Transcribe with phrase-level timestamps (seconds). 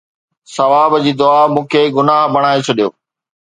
[0.55, 2.89] ثواب جي دعا مون کي گناهه بڻائي ڇڏيو